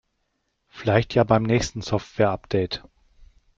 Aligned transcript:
Vielleicht 0.67 1.13
ja 1.13 1.23
beim 1.23 1.43
nächsten 1.43 1.83
Softwareupdate. 1.83 2.81